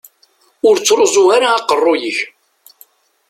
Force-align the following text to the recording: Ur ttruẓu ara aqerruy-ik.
Ur 0.67 0.75
ttruẓu 0.77 1.27
ara 1.35 1.49
aqerruy-ik. 1.57 2.19